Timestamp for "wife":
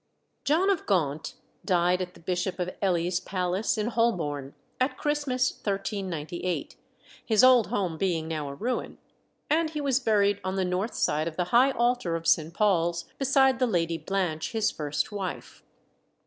15.11-15.61